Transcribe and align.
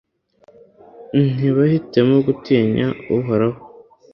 ntibahitemo 1.37 2.15
gutinya 2.25 2.85
uhoraho 3.17 3.59